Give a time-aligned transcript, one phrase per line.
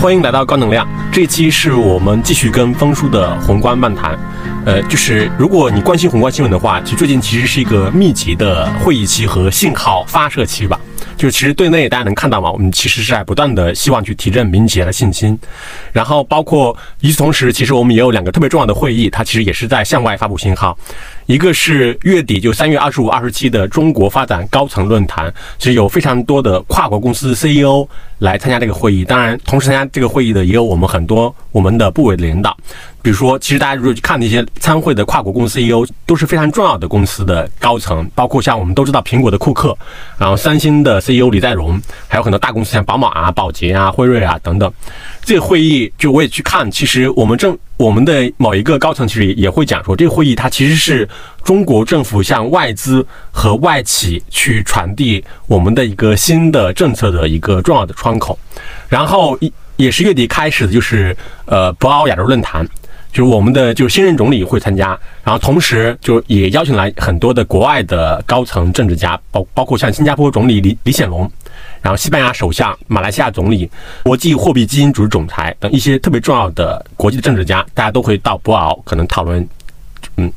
[0.00, 0.86] 欢迎来到高能量，
[1.18, 4.16] 这期是我们继续跟风叔的宏观漫谈。
[4.64, 10.80] 呃，就是如果你关心宏观新闻的话，其实最近其实是一个密集的会议期和信号发射期吧。
[11.16, 15.36] 就是其实对内大家能看到嘛，我们其实是在不断的希望去提振民企业的信心。
[15.92, 20.78] 然后包括与此同时，其实我们也有两个特别重要的会议，它其实也是在向外发布信号。
[21.26, 27.86] 一个是月底就三月二十五、二十七的中国发展高层论坛，其实有非常多的跨国公司 CEO
[28.20, 29.04] 来参加这个会议。
[29.04, 32.56] 当然，同时参加这个会议的也有我们很多我们的部委领导。
[33.00, 39.74] 比如说，其实大家如果去看那些参会的跨国公司 CEO，都是非常重要的公司的高层，包括像我们都知道苹果的库克，
[40.18, 44.70] 然后三星的 CEO 李在镕，还有很多大公司像宝马啊、宝洁啊、辉瑞啊等等。
[45.22, 51.08] 这个会议就我也去看，其实我们政我们的某一个高层其实也会讲说，这个会议它其实是
[51.44, 58.38] 中国政府向外资和外企去传递我们的一个新的政策的一个重要的窗口。
[58.88, 62.68] 然后一也是月底开始的，就是呃博鳌亚洲论坛。
[63.10, 64.88] 就是我们的就是新任总理会参加，
[65.24, 71.28] 然后同时就也邀请来很多的国外的高层政治家，包包括像新加坡总理李李显龙，
[71.80, 73.68] 然后西班牙首相、马来西亚总理、
[74.02, 79.48] 国际货币基金组织总裁等一些特别重要的国际政治家，大家都会到博鳌可能讨论，
[80.18, 80.30] 嗯，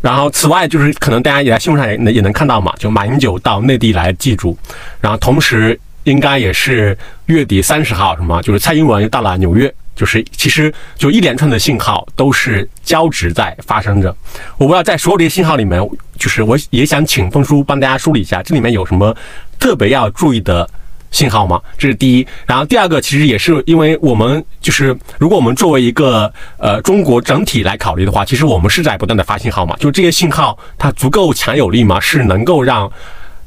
[0.00, 4.56] 然后此外就是可能大家也在新闻上也能也能看到嘛，就马英九到内地来祭祖，
[4.98, 5.78] 然后同时
[6.10, 9.72] 应该也是月底三十号什么，就是蔡英文又到了纽约。
[9.98, 14.16] 就是其实就一连串的信号都是交织在发生着，
[14.56, 15.84] 我不知道在所有这些信号里面，
[16.16, 19.12] 就是我也想请峰叔帮大家梳理一下，这里面有什么
[19.58, 20.70] 特别要注意的
[21.10, 21.60] 信号吗？
[21.76, 22.24] 这是第一。
[22.46, 31.98] 然后第二个，其实也是因为我们就是如果我们作为一个呃中国整体来考虑的话，其实我们是在不断的发信号嘛，就这些信号它足够强有力吗？
[31.98, 32.88] 是能够让。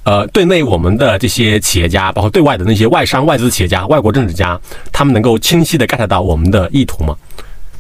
[0.04, 4.60] 呃，对内我们的这些企业家，包括对外的那些外商、外资企业家、外国政治家，
[4.92, 7.16] 他们能够清晰的 get 到我们的意图吗？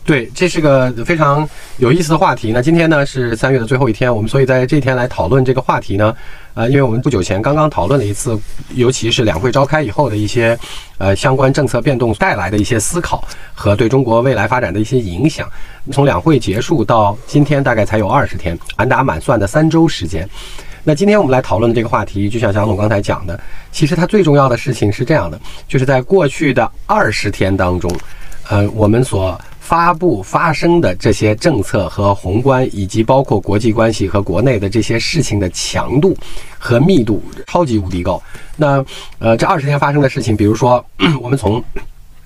[0.03, 1.47] 对，这是个非常
[1.77, 2.51] 有意思的话题。
[2.51, 6.15] 那今天呢是三月的最后一天，我们所以在这天来讨论这个话题呢，
[6.55, 8.37] 呃，因为我们不久前刚刚讨论了一次，
[8.73, 10.57] 尤其是两会召开以后的一些
[10.97, 15.47] 呃相关政策变动带来的一些思考和对中国未来发展的一些影响。
[15.91, 20.27] 从两会结束到今天，大概才有二十天，满打满算的三周时间。
[20.83, 23.39] 那今天我们来讨论的这个话题，就像蒋总刚才讲的，
[23.71, 27.91] 其实它最重要的事情是这样的，就是在过去的二十天当中，
[28.49, 36.17] 呃，我们所发布发生的这些政策和宏观，以及包括国际关系和国内的这些事情的强度
[36.57, 38.19] 和密度超级无敌高。
[38.57, 38.83] 那
[39.19, 40.83] 呃，这二十天发生的事情，比如说，
[41.21, 41.63] 我们从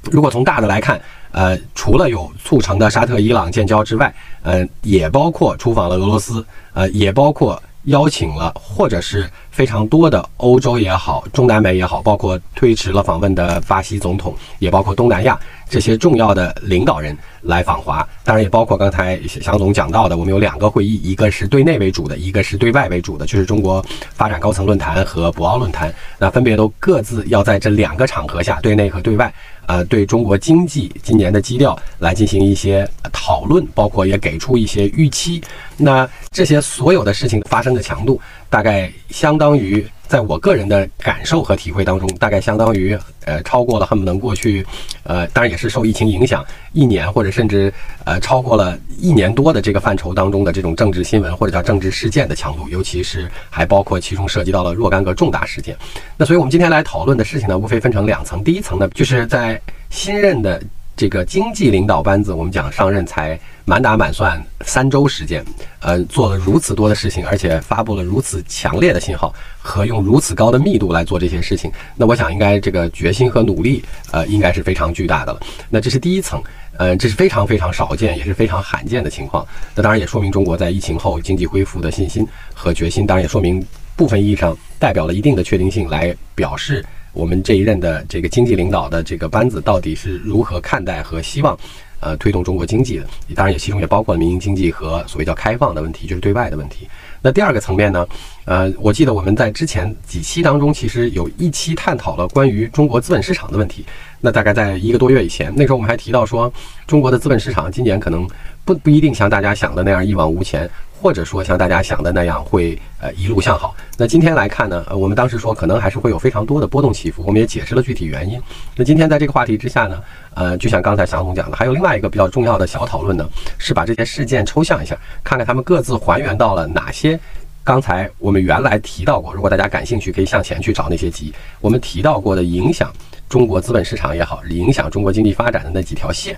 [0.04, 1.00] 如果从大的来看，
[1.32, 7.62] 呃，除了有促成的沙特、伊朗建交之外，呃，也包括出访了俄罗斯，呃，也包括。
[7.86, 18.08] 邀请了，或者是非常多的欧洲也好，中南美也好，包括推迟了访问的巴西总统，也包括东南亚这些重要的领导人来访华。
[18.24, 25.94] 当然，也包括刚才祥总讲到的，我们有两个会议，一个是对内为主的，一个是对外为主的，就是中国发展高层论坛和博鳌论坛。
[26.18, 29.32] 那分别都各自要在这两个场合下，对内和对外。
[29.68, 35.42] 呃，对中国经济今年的基调来进行一些讨论，包括也给出一些预期。
[35.78, 39.86] 那这些所有的事情发生的强度，大概相当于。
[40.08, 44.66] 在我个人的感受和体会当中，大概相当于呃超过了恨不能过去，
[45.04, 47.74] 呃当然也是受疫情影响一年或者甚至
[48.06, 55.76] 呃超过了一年多的这个范畴当中的这种政治新闻或者叫政治事件的强度，尤其是还包括其中涉及到了若干个重大事件。
[56.18, 58.44] 那所以我们今天来讨论的事情呢，无非分成两层。
[58.44, 60.62] 第一层呢，就是在新任的
[60.96, 63.40] 这个经济领导班子，我们讲上任才。
[63.68, 65.44] 满打满算三周时间，
[65.80, 75.40] 呃，做了如此多的事情，而且发布了如此强烈的信号，和用如此高的密度来做这些事情，那我想应该这个决心和努力，呃，应该是非常巨大的了。
[75.68, 76.40] 那这是第一层，
[76.78, 79.44] 呃，这是非常非常少见，也是非常罕见的情况。
[79.74, 82.24] 那当然也说明中国在疫情后经济恢复的信心
[82.54, 86.86] 和决心，当然也说明部分意义上代表了一定的确定性，来表示
[87.16, 91.58] 我们这一任的这个经济领导的这个班子到底是如何看待和希望。
[92.02, 96.88] 呃，推动中国经济的，当然也其中也包括了民营经济和所谓叫开放的问题，就是对外的问题。
[97.20, 98.06] 那第二个层面呢？
[98.44, 103.84] 呃，我记得我们在之前几期当中，其实有一期探讨了关于中国资本市场的问题。
[104.22, 106.52] 那大概在一个多月以前，那时候我们还提到说，
[106.86, 108.28] 中国的资本市场今年可能
[108.64, 110.70] 不不一定像大家想的那样一往无前。
[111.06, 113.76] 或者说像大家想的那样会呃一路向好。
[113.96, 118.42] 那今天来看呢，呃，我们当时说可能还是会有非常多的波动起伏，我们也解释了具体原因。
[118.76, 120.02] 那今天在这个话题之下呢，
[120.34, 123.30] 呃，就像刚才祥总讲的，还有另外一个比较重要的小讨论呢，
[123.60, 127.20] 是把这些事件抽象一下，看看他们各自还原到了哪些
[127.64, 129.32] 刚才我们原来提到过。
[129.32, 131.32] 如果大家感兴趣，可以向前去找那些集，
[131.62, 132.92] 我们提到过的影响。
[133.30, 136.36] 中国资本市场也好，影响中国经济发展的那几条线。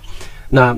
[0.50, 0.76] 那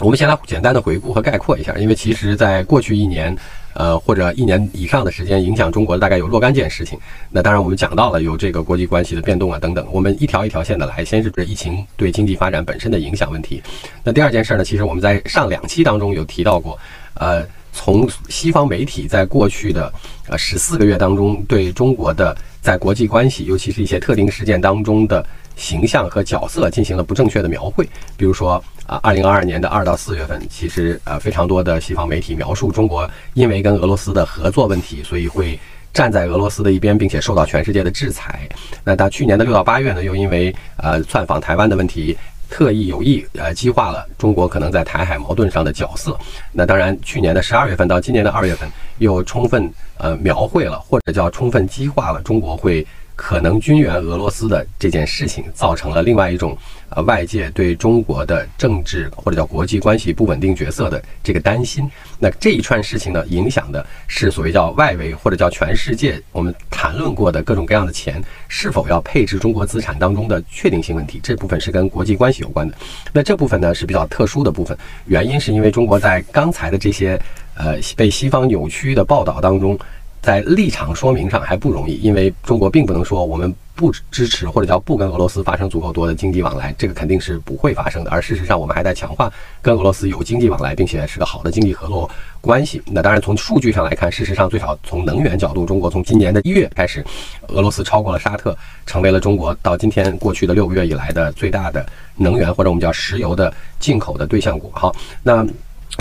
[0.00, 3.34] 我们先来简单的回顾和概括一下，因为其实在过去一年，
[3.74, 6.98] 呃或者一年以上的时间，影响中国的大概有若干件事情。
[7.30, 13.62] 那当然我们讲到了有这个国际关系的变动啊等等，我们一条一条线的来，先是这疫情对经济发展本身的影响问题。
[14.02, 16.76] 那第二件事呢，其实我们在上两期当中有提到过，
[17.14, 19.92] 呃，从西方媒体在过去的
[20.26, 25.24] 呃十四个月当中对中国的在国际关系，尤其是一些特定事件当中的
[25.56, 28.62] 形象和角色进行了不正确的描绘，比如说。
[28.86, 35.58] 啊，二零二二年的二到四月份，其实呃非常多的西方媒体描述中国因为跟俄罗斯的合作问题，所以会
[35.94, 38.46] 站在俄罗斯的一边，并且受到全世界的制裁。
[38.84, 42.14] 那到去年的六到八月呢，又因为呃窜访台湾的问题，
[42.50, 46.14] 特意有意呃激化了中国可能在台海矛盾上的角色。
[46.52, 48.68] 那当然，去年的十二月份到今年的二月份，
[48.98, 52.86] 又充分呃描绘了或者叫充分激化了中国会。
[53.16, 56.56] 可能军援俄罗斯的这件事情，造成了另外一种
[56.90, 61.88] 呃外界对中国的政治或者叫国际关系不稳定角色的这个担心。
[62.18, 71.20] 那这一串事情呢，影响的是所谓叫外围或者叫全世界我们谈论过的各种各样的钱是否要配置中国资产当中的确定性问题。
[71.22, 72.74] 这部分是跟国际关系有关的。
[73.12, 74.76] 那这部分呢是比较特殊的部分，
[75.06, 77.20] 原因是因为中国在刚才的这些
[77.56, 79.78] 呃被西方扭曲的报道当中。
[80.24, 88.10] 在立场说明上还不容易，因为中国并不能说我们不支持或者叫不跟俄罗斯发生足够多的经济往来，这个肯定是不会发生的。
[88.10, 89.30] 而事实上，我们还在强化
[89.60, 92.10] 跟俄罗斯有经济往来，并且是个好的经济合作
[92.40, 92.80] 关系。
[92.86, 97.04] 那当然，从数据上来看，事实上最少从能源角度，中国从今年的一月开始，
[97.48, 98.56] 俄罗斯超过了沙特，
[98.86, 101.84] 成为了中国到今天过去的六个月以来的最大的
[102.16, 104.70] 能源或者我们叫石油的进口的对象国。
[104.72, 105.46] 好，那。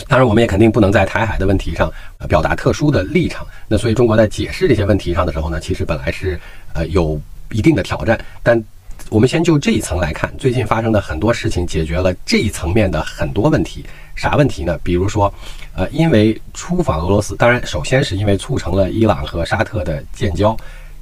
[0.07, 1.91] 当然，我们也肯定不能在台海的问题上
[2.27, 3.45] 表达特殊的立场。
[3.67, 6.39] 那所以，中国在解释这些问题上的时候呢，其实本来是
[6.73, 7.19] 呃有
[7.51, 8.19] 一定的挑战。
[8.41, 8.61] 但
[9.09, 13.85] 我们先就这一层来看，最近发生的很多事情解决了这一层面的很多问题。
[14.15, 14.79] 啥问题呢？
[14.83, 15.31] 比如说，
[15.75, 20.55] 呃，因为出访俄罗斯，当然首先是因为促成了伊朗和沙特的建交。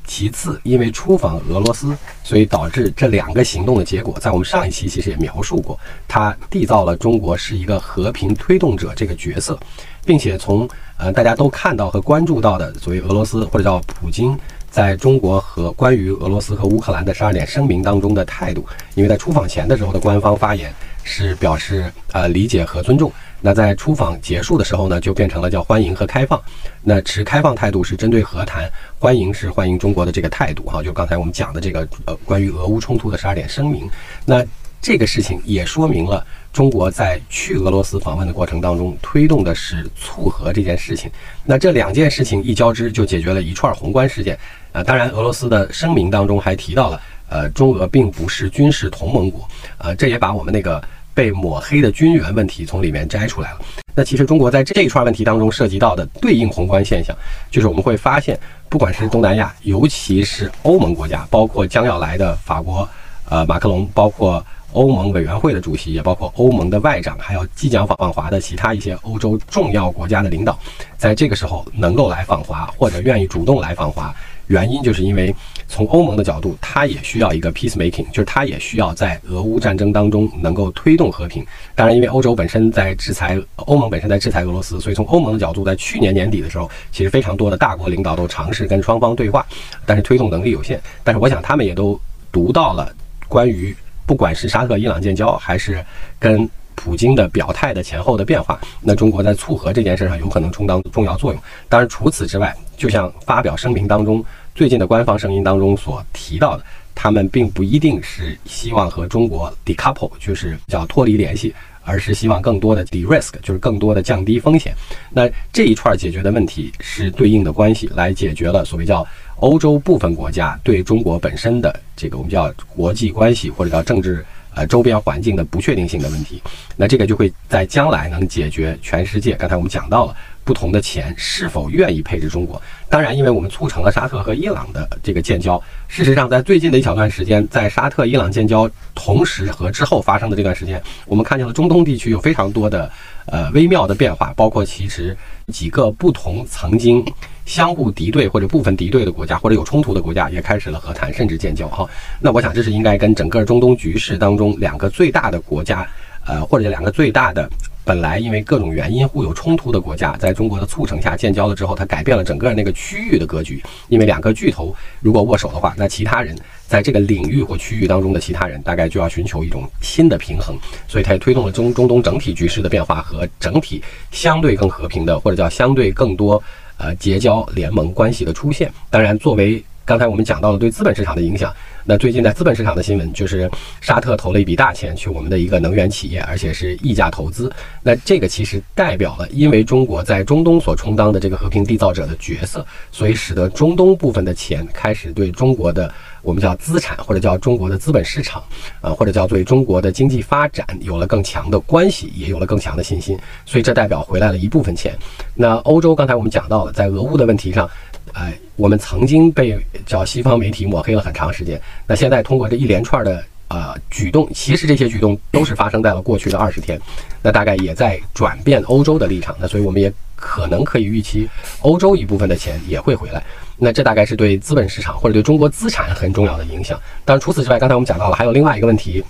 [0.05, 9.57] 其次，因为出访俄罗斯，所以导致这两个行动的结果，在我们上一期其实也描述过，它缔造了中国是一个和平推动者这个角色，
[10.05, 10.67] 并且从
[10.97, 14.37] 呃大家都看到和关注到的所谓俄罗斯或者叫普京
[14.69, 18.65] 在中国和关于俄罗斯和乌克兰的十二点声明当中的态度，
[18.95, 23.11] 因为在出访前的时候的官方发言是表示呃理解和尊重。
[23.43, 26.39] 那在出访结束的时候呢，就变成了叫欢迎和开放。
[26.83, 28.69] 那持开放态度是针对和谈，
[28.99, 30.83] 欢迎是欢迎中国的这个态度哈。
[30.83, 33.89] 就刚才我们讲的这个呃关于俄乌冲突的十二点声明，
[34.25, 34.45] 那
[34.79, 41.09] 这个事情也说明了中国在去俄罗斯访问的过程当中推动的是促和这件事情。
[41.43, 44.37] 那这两件事情一交织，就解决了一串宏观事件。
[44.71, 49.49] 呃，当然俄罗斯的声明当中还提到了，呃，中俄并不是军事同盟国，
[49.79, 50.79] 呃，这也把我们那个。
[51.13, 53.59] 被抹黑的军援问题从里面摘出来了。
[53.93, 57.13] 那其实中国在这一串问题当中涉及到的对应宏观现象，
[57.51, 58.39] 就是我们会发现，
[58.69, 62.87] 不管是东南亚，尤其是欧盟国家，包括将要来的法国，
[63.29, 70.57] 呃，马克龙，包括欧盟委员会的主席，也包括欧盟的外长，还有即将访华的其他一些欧洲重要国家的领导，
[70.97, 74.15] 在这个时候能够来访华，或者愿意主动来访华。
[74.51, 75.33] 原因就是因为
[75.69, 81.45] 从欧盟的角度，它也需要一个 peace making，就是它也需要在俄乌战争当中能够推动和平。
[81.73, 89.45] 当然，因为欧洲本身在制裁欧盟，本身在制裁俄罗斯，所以从欧盟的角度，在去年年底的时候，其实非常多的大国领导都尝试跟双方对话，
[89.85, 90.81] 但是推动能力有限。
[91.01, 91.97] 但是我想他们也都
[92.29, 92.93] 读到了
[93.29, 93.73] 关于
[94.05, 95.81] 不管是沙特、伊朗建交，还是
[96.19, 101.41] 跟普京的表态的前后的变化，那中国在促和这件事上有可能充当重要作用。
[101.69, 111.53] 当然，除此之外，就像发表声明当中最近的官方声音当中所提到的，他们并不一定是希望和中国 decouple，就是叫脱离联系，
[111.83, 114.73] 而是希望更多的 de-risk，就是更多的降低风险。
[115.09, 124.25] 那这一串解决的问题是对应的关系，来解决了所谓叫欧洲部分国家对中国本身的这个我们叫国际关系或者叫政治。
[124.53, 126.43] 呃，周边环境的不确定性的问题，
[126.75, 129.33] 那这个就会在将来能解决全世界。
[129.35, 132.61] 刚才我们讲到了不同的钱是否愿意配置中国。
[132.89, 135.61] 当然，因为我们促成了沙特和伊朗的这个建交。
[135.87, 142.91] 事实上，在最近的一小段时间，在沙特、伊朗建交同时和之后发生的这段时间，我们看见了中东地区有非常多的
[143.25, 145.15] 呃微妙的变化，包括其实
[145.47, 147.05] 几个不同曾经。
[147.43, 151.67] 相互敌对或者部分敌对的国家，或者有冲突的国家，也开始了和谈，甚至建交。
[151.67, 155.85] 哈，那我想这是应该跟整个中东局势当中两个最大的国家，
[156.25, 157.49] 呃，或者两个最大的
[157.83, 163.61] 本来因为各种原因互有冲突的国家，在中国的促成下建交了之后，它改变了整个那个区域的格局。
[163.89, 166.35] 因为两个巨头如果握手的话，那其他人。
[166.67, 170.57] 在这个领域或区域当中的其他人，大概就要寻求一种新的平衡，
[170.87, 176.41] 所以它也推动了中中东整体局势的变化和整体相对更和平的，或者叫相对更多
[176.77, 178.71] 呃结交联盟关系的出现。
[178.89, 181.53] 当然，作为刚才我们讲到了对资本市场的影响。
[181.83, 183.49] 那最近在资本市场的新闻就是
[183.81, 187.51] 沙特投了一笔大钱去我们的一个能源企业，而且是溢价投资。
[187.81, 198.43] 那这个其实代表了，因为中国在中东所充当的这个和平缔造者的角色，所以使得中东部分的钱开始对中国的我们叫资产或者叫中国的资本市场
[198.81, 203.17] 啊，或者叫对中国的经济发展有了更强的关系，也有了更强的信心。
[203.45, 204.97] 所以这代表回来了一部分钱。
[205.33, 207.69] 那欧洲刚才我们讲到了，在俄乌的问题上。
[208.13, 211.59] 哎，我们曾经被叫西方媒体抹黑了很长时间。
[211.87, 216.79] 那现在通过这一连串的呃举动，其实这些举动都是发生在了过去的二十天。
[217.21, 219.35] 那大概也在转变欧洲的立场。
[219.39, 221.27] 那所以我们也可能可以预期，
[221.61, 223.23] 欧洲一部分的钱也会回来。
[223.57, 226.79] 那这大概是对资本市场或者对中国资产很重要的影响。
[227.05, 229.03] 当然除此之外，刚才我们讲到了还有另外一个问题，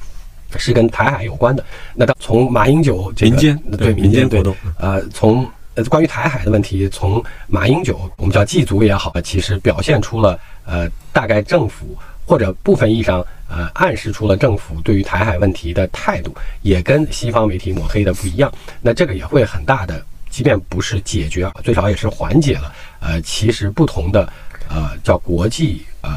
[0.58, 1.64] 是跟台海有关的。
[1.96, 5.48] 那当从马英九民间对民间活动，呃从。
[5.90, 18.52] 关于台海的问题，从马英九，我们叫祭祖也好，其实表现出了呃，大概政府或者部分意义上呃，暗示出了政府对于台海问题的态度，也跟西方媒体抹黑的不一样。
[18.82, 24.32] 那这个也会很大的，即便不是解决，最少也是缓解了呃，其实不同的
[24.70, 26.10] 呃，叫国际呃。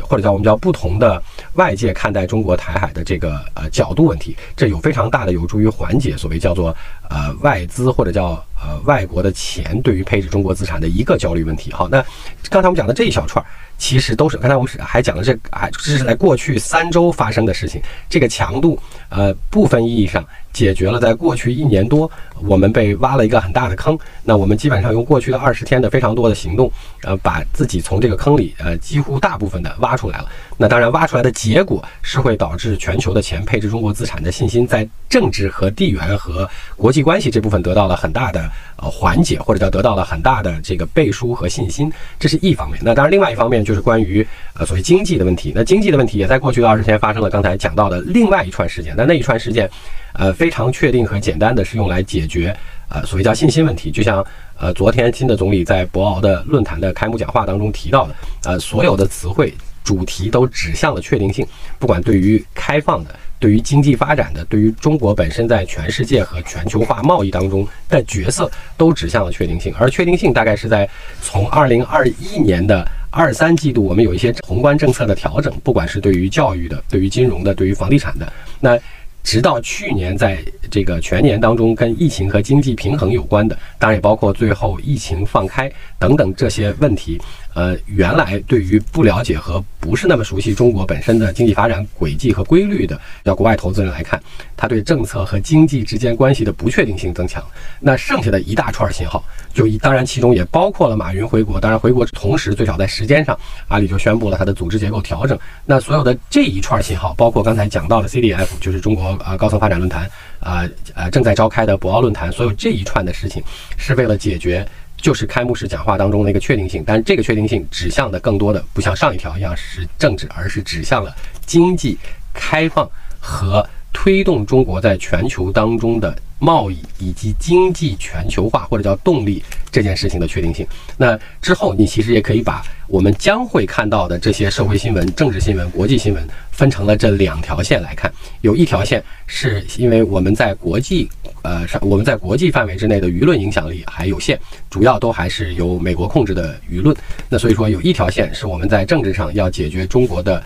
[0.00, 6.74] 或者叫我们叫不同的外界看待中国台海的这个呃角度问题，这有非常大的有助于缓解所谓叫做
[7.08, 11.72] 呃外资或者叫呃外国的钱对于配置中国资产的一个焦虑问题。
[11.72, 12.04] 好，那
[12.48, 13.44] 刚才我们讲的这一小串。
[13.82, 17.82] 其实都是刚才我们是还讲了这啊，这是在过去三周发生的事情。
[18.08, 22.08] 这个强度，呃，部分意义上解决了在过去一年多
[22.46, 23.98] 我们被挖了一个很大的坑。
[24.22, 26.70] 那我们基本上用过去的二十天的非常多的行动，
[27.02, 30.26] 呃，把自己从这个坑里呃几乎大部分的挖出来了。
[30.56, 42.80] 那当然挖出来的结果是会导致全球的钱配置中国资产的信心在政治和地缘和国际关系这部分得到了很大的呃缓解，或者叫得到了很大的这个背书和信心，这是一方面。
[42.84, 43.71] 那当然另外一方面就。
[43.72, 48.92] 就是关于呃所谓经济的问题，那经济的问题也在过去的二十天发生了刚才讲到的另外一串事件。
[48.94, 49.66] 那那一串事件，
[50.12, 52.54] 呃非常确定和简单的是用来解决
[52.90, 53.90] 呃所谓叫信心问题。
[53.90, 54.22] 就像
[54.58, 58.14] 呃昨天新的总理在博鳌的论坛的开幕讲话当中提到的，
[58.44, 61.46] 呃所有的词汇主题都指向了确定性，
[61.78, 63.14] 不管对于开放的。
[63.42, 69.74] 对于经济发展的，对于中国本身在全世界和全球化贸易当中的角色，都指向了确定性。
[69.76, 70.88] 而确定性大概是在
[71.20, 78.76] 从二零二一年的二三季度，我们有一些宏观政策的调整，不管是对于教育的、对于金融的、对于房地产的，那。
[79.24, 80.36] 直到去年，在
[80.68, 87.20] 这个全年当中，跟疫情和经济平衡有关的，当然也包括最后疫情放开等等这些问题。
[87.54, 94.20] 呃，原来对于不了解和不是那么熟悉中国本身的经济发展轨迹和规律的，要国外投资人来看，
[94.56, 97.44] 他对政策和经济之间关系的不确定性增强。
[97.80, 101.60] 那剩下的一大串信号，就一当然其中也包括了马云回国。
[101.60, 105.38] 当然回国同时，最少在时间上，阿里就宣布了它的组织结构调整。
[105.64, 109.12] 那所有的这一串信号，包括刚才讲到的 CDF，就是中国。
[109.22, 110.08] 啊，高层发展论坛，
[110.40, 113.42] 啊呃，正在召开的博鳌论坛，所有这一串的事情，
[113.76, 114.66] 是为了解决，
[115.02, 116.82] 就是开幕式讲话当中的一个确定性。
[116.86, 121.98] 但是这个确定性指向的更多的，不像上一条一样是政治，而是指向了经济
[122.32, 122.88] 开放
[123.20, 126.16] 和推动中国在全球当中的。
[126.44, 138.12] 贸易以及经济全球化或者叫动力这件事情的确定性，那之后你其实也可以把我们将会看到的这些社会新闻、政治新闻、国际新闻分成了这两条线来看。
[138.40, 141.08] 有一条线是因为我们在国际
[141.42, 144.36] 呃我们在国际范围之内的舆论影响力还有限，
[144.68, 146.92] 主要都还是由美国控制的舆论。
[147.28, 150.42] 那所以说有一条线是我们在政治上要解决中国的。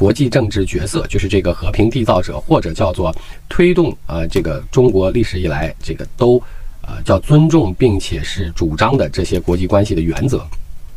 [0.00, 3.14] 国际政治角色就是这个和平缔造者，或者叫做
[3.50, 6.42] 推动啊，这个中国历史以来这个都
[6.80, 10.42] 呃叫尊重并且是主张的这些国际关系的原则。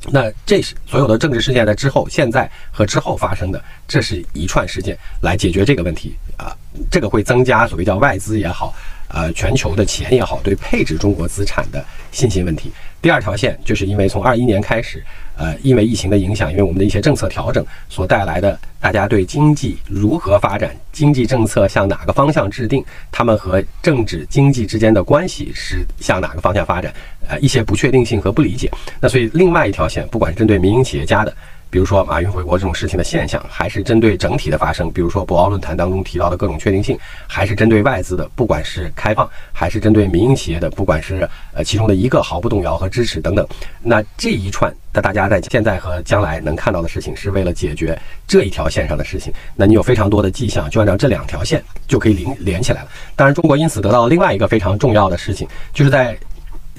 [0.09, 6.55] 那这是所有的政治事件在之后、现在和之后发生的，这是一串事件来解决这个问题啊。
[6.89, 8.73] 这个会增加所谓叫外资也好，
[9.09, 12.71] 呃，全球的钱也好，对配置中国资产的信心问题。
[13.01, 15.03] 第二条线就是因为从二一年开始。
[15.35, 26.93] 呃，因为疫情的影响，因为我们的一些政策调整所带来的，大家对经济如何发展、经济政策向哪个方向制定，他们和政治经济之间的关系是向哪个方向发展，
[27.27, 28.71] 呃，一些不确定性和不理解。
[28.99, 31.35] 那所以另外一条线，不管是针对民营企业家的，
[31.73, 43.43] 比如说马云回国这种事情的现象，还是针对整体的发生，比如说博鳌论坛当中提到的各种确定性，还是针对外资的，不管是开放，还是针对民营企业的，不管是呃其中的一个毫不动摇和支持等等，
[43.81, 49.33] 那这一串的大家在现在和将来能看到的事情，是为了解决这一条线上的事情。
[49.55, 52.87] 那你有非常多的迹象，就按照这两条线就可以连连起来了。
[53.15, 56.15] 当然，中国因此得到另外一个非常重要的事情，就是在。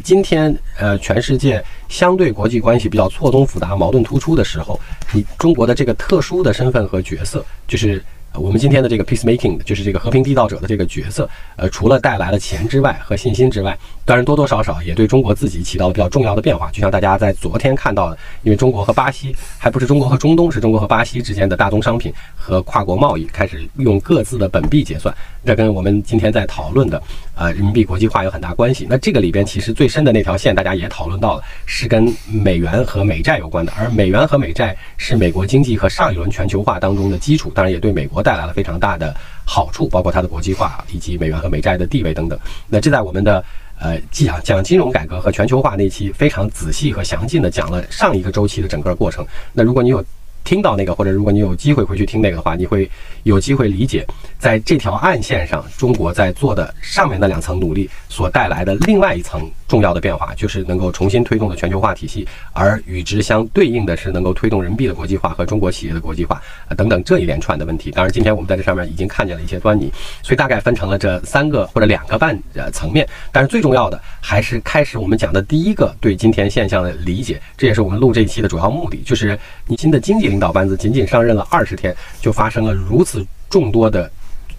[0.03, 4.79] 今天，呃，全世界相对国际关系比较错综复杂、矛盾突出的时候，
[5.13, 8.03] 你中国的这个特殊的身份和角色，就是
[8.35, 16.71] 我们今天的这个 peacemaking，就是这个和平缔造者的这个角色，呃，除了带来了钱之外和信心之外，当然多多少少也对中国自己起到了比较重要的变化。
[16.71, 27.03] 就像大家在昨天看到的，因为中国和巴西还不是中国和中东，是中国和巴西之间的大宗商品和跨国贸易开始用各自的本币结算，这跟我们今天在讨论的。
[27.37, 28.87] 呃，人民币国际化有很大关系。
[28.89, 33.73] 那这个里边其实最深的那条线，大家也讨论到了，是跟美元和美债有关的。
[33.77, 39.13] 而美元和美债是美国经济和上一轮全球化当中的基础，当然也对美国带来了非常大的
[39.45, 42.39] 好处，包括它的国际化以及美元和美债的地位等等。
[42.69, 43.45] 那这在我们的
[43.85, 49.25] 呃讲讲金融改革和全球化那期非常仔细和详尽的讲了上一个周期的整个过程。
[49.53, 50.03] 那如果你有
[50.43, 52.91] 听到那个，或者如果你有机会回去听那个的话，你会
[53.23, 54.07] 有机会理解，
[54.39, 59.51] 在这条暗线上，中国在做的上面那两层努力所带来的另外一层。
[59.75, 67.91] 重要的变化就是能够重新推动的全球化体系，而与之相对应的是能够推动人民币的国际化和中国企业的国际化啊等等这一连串的问题。
[67.91, 73.05] 当然，今天我们在这上面已经看见了一些端倪，所以大概分成了这三个或者两个半呃层面。
[73.33, 84.09] 但是最重要的还是开始我们讲的第一个对今天现象的理解，这也是我们录这一期的主要目的，就是你新的经济领导班子仅仅上任了二十天，就发生了如此众多的。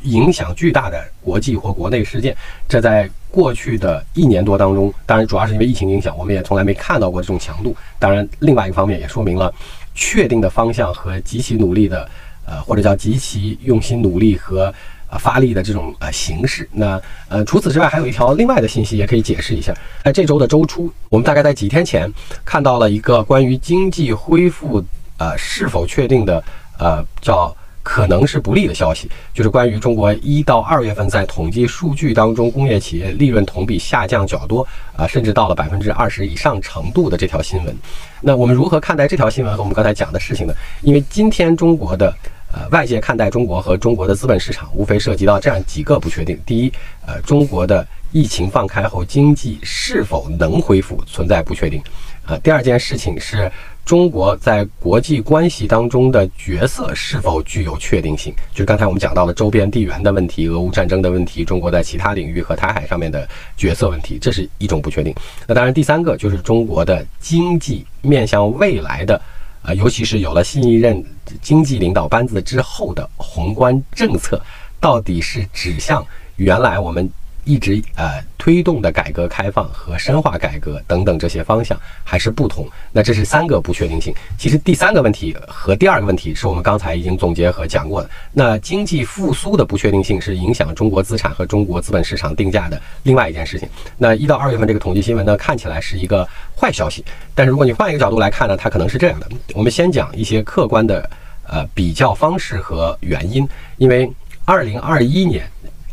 [0.01, 2.35] 影响巨大的国际或国内事件，
[2.69, 7.75] 这在过去的一年多当中，当然主要是因为疫情影响，我们也从来没看到过这种强度。
[7.99, 9.53] 当然，另外一个方面也说明了
[9.93, 12.09] 确定的方向和极其努力的，
[12.45, 14.73] 呃，或者叫极其用心努力和
[15.09, 16.65] 呃发力的这种呃形式。
[16.71, 19.75] 那呃，除此之外，还有一条另外的信息也可以解释一下。
[20.01, 22.09] 在这周的周初，我们大概在几天前
[22.45, 24.81] 看到了一个关于经济恢复
[25.17, 26.41] 呃是否确定的
[26.79, 27.53] 呃叫。
[27.85, 34.67] 可能是不利的消息，就是关于中国一到二月份在统计数据当中，工业企业利润同比下降较多
[34.97, 37.77] 啊，甚至到了百分之二十以上程度的这条新闻。
[38.21, 40.53] 那我们如何看待这条新闻和我们刚才讲的事情呢？
[40.81, 42.11] 因为今天中国的
[42.51, 46.73] 呃外界看待中国和中国的资本市场，无非涉及到这样几个不确定：第一，
[47.05, 51.79] 呃，中国的疫情放开后经济是否能恢复存在不确定；
[52.25, 53.51] 啊，第二件事情是。
[53.85, 58.33] 中国在国际关系当中的角色是否具有确定性？
[58.51, 65.13] 就是刚才我们讲到的周边地缘的问题、俄乌战争的问题、中国在其他领域和台海上面的角色问题，这是一种不确定。
[65.45, 69.21] 那当然，第三个就是中国的经济面向未来的，
[69.61, 71.05] 呃，尤其是有了新一任
[71.39, 74.41] 经济领导班子之后的宏观政策，
[74.79, 76.03] 到底是指向
[76.37, 77.07] 原来我们。
[77.45, 84.13] 一直呃推动的改革开放和深化改革等等这些方向还是不同，那这是三个不确定性。
[84.37, 88.09] 其实第三个问题和第二个问题是我们刚才已经总结和讲过的。
[88.33, 93.69] 那经济复苏的不确定性是影响中国资产和中国资本市场定价的另外一件事情。
[93.97, 96.27] 那一到二月份这个统计新闻呢，看起来是一个
[96.59, 97.05] 坏消息，
[97.35, 99.29] 但是如果你换一个角度来看呢，它可能是这样的。
[99.53, 101.07] 我们先讲一些客观的
[101.47, 104.11] 呃比较方式和原因，因为
[104.45, 105.47] 二零二一年。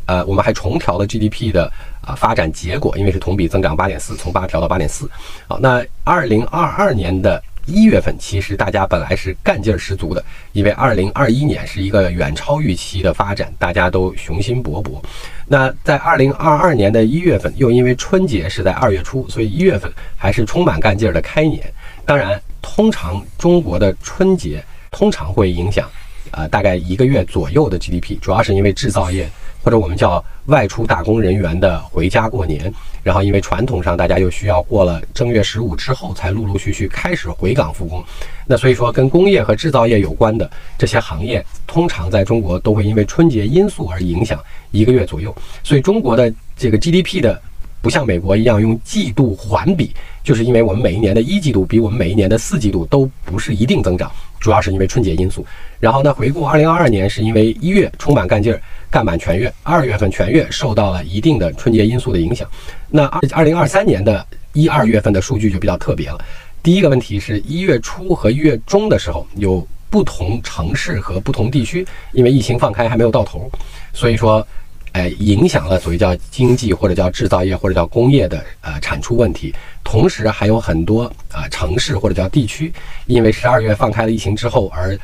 [0.06, 5.08] 呃，我们还重调了 GDP 的啊发展结果，因为是同比增长八点四，从八调到八点四。
[5.46, 15.00] 好，那二零二二年的一月份，其实大家本来是干劲儿十足的，因为二零二一年是一个远超预期的发展，大家都雄心勃勃。
[15.46, 21.62] 那在二零二二年的一月份，又因为春节是在二月初，所以一月份还是充满干劲儿的开年。
[22.04, 24.60] 当然，通常中国的春节
[24.90, 25.88] 通常会影响
[26.32, 29.30] 呃大概一个月左右的 GDP，主要是因为制造业。
[29.62, 32.72] 或者我们叫外出打工人员的回家过年，
[33.02, 38.04] 然后因为传统上大家又需要过了正月十五之后才陆陆续续开始回岗复工，
[38.44, 44.38] 那所以说跟工业和制造业有关的这些行业，通常在中国都会因为春节因素而影响
[44.72, 45.34] 一个月左右。
[45.62, 47.40] 所以中国的这个 GDP 的
[47.80, 49.94] 不像美国一样用季度环比，
[50.24, 55.46] 就是因为我们每一年的一季度比我们每一年的四季度都不是一定增长，主要是因为春节因素。
[55.78, 58.60] 然后呢，回顾二零二二年是因为一月充满干劲儿。
[58.92, 62.46] 干满全月，二月份全月受到了一定的春节因素的影响。
[62.90, 66.22] 那二二零二三年的一二月份的数据就比较特别了。
[66.62, 73.50] 第一个问题是一月初和一月中的时候，有不同城市和不同地区，因为疫情放开还没有到头，
[73.94, 74.46] 所以说
[74.92, 79.54] 哎，影响了所谓叫经济或者叫制造业或者叫工业的呃产出问题。
[79.82, 82.70] 同时还有很多啊城市或者叫地区，
[83.06, 84.96] 因为十二月放开了疫情之后而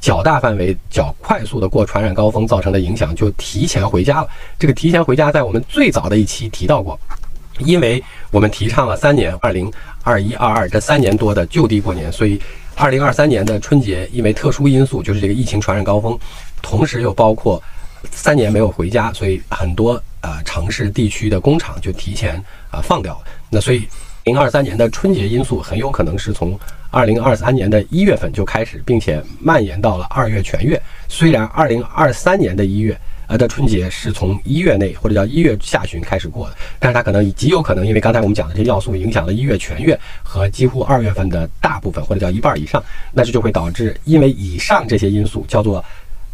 [0.00, 4.28] 较大范围、较快速的过传染高峰造成的影响，就提前回家了。
[4.58, 6.98] 这个提前回家在我们最早的一期提到过，
[7.58, 12.40] 因为我们提倡了三年，二零二一、二二这三年多的就地过年，所以
[12.74, 16.18] 二零二三年的春节因为特殊因素，就是这个疫情传染高峰，
[16.62, 17.62] 同时又包括。
[18.12, 22.36] 三年没有回家，所以很多呃城市地区的工厂就提前
[22.70, 23.24] 啊放掉了。
[23.50, 23.82] 那所以，
[24.22, 26.56] 零二三年的春节因素很有可能是从
[26.96, 30.80] 二零二三年的一月份就开始，并且蔓延到了二月全月。
[31.08, 42.82] 虽然二零二三年的一月呃的春节是从一月内或者叫一月下旬开始过的，但是它可能极有可能因为刚才我们讲的这些要素影响了一月全月和几乎二月份的大部分或者叫一半以上，
[43.12, 45.84] 那这就会导致因为以上这些因素叫做。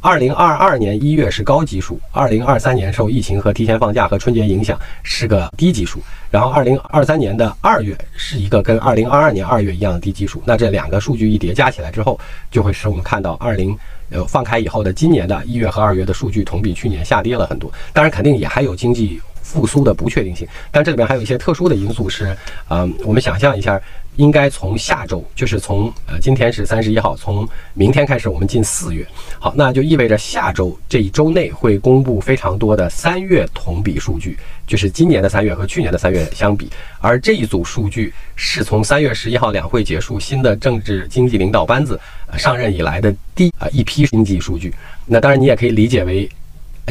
[0.04, 10.42] 二零二二年一月是高基数，二零二三年受疫情和提前放假和春节影响是个低基数，然后二零二三年的二月是一个跟二零二二年二月一样的低基数。
[10.44, 12.18] 那这两个数据一叠加起来之后，
[12.50, 13.78] 就会使我们看到二零
[14.10, 17.72] 呃放开以后的今年的一月和二月的数据同比去年下跌了很多。
[17.92, 19.20] 当然，肯定也还有经济
[19.52, 22.34] 复苏的不确定性，但这里边还有一些特殊的因素是，
[22.70, 23.78] 嗯，我们想象一下。
[24.16, 29.06] 应该从下周，就是从呃，今天是三十一号，从明天开始我们进四月。
[29.38, 36.68] 好，那就意味着下周这一周内会公布非常多的三月同比数据，就是今年的三月和去年的三月相比。
[37.00, 41.98] 而这一组数据是从三月十一号两会结束，新的政治经济领导班子
[42.36, 44.74] 上任以来的第啊一批经济数据。
[45.06, 46.28] 那当然你也可以理解为，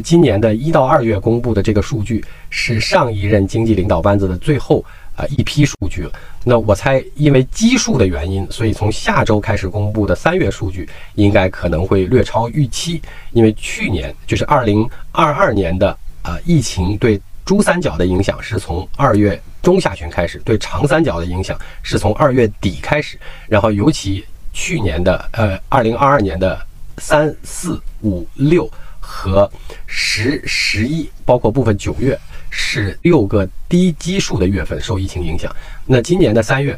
[0.03, 4.83] 今年的一到二月公布的这个数据是上一任经济领导班子的最后。
[5.13, 6.11] 啊，一批数据了。
[6.45, 12.99] 那我猜，因为基数的原因，所以从下周开始公布的三月数据，应该可能会略超预期。
[13.33, 23.19] 因为去年就是二零二二年的啊，疫情对珠三角的影响是从二月中下旬开始，对长三角的影响是从二月底开始。
[23.49, 24.23] 然后尤其
[24.53, 26.57] 去年的呃，二零二二年的
[26.99, 28.67] 三四五六
[29.01, 29.51] 和
[29.85, 32.17] 十十一，包括部分九月。
[32.53, 35.49] 是六个低基数的月份受疫情影响。
[35.85, 36.77] 那今年的三月，